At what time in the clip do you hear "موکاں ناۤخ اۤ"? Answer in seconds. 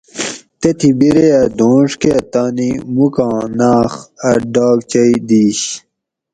2.95-4.37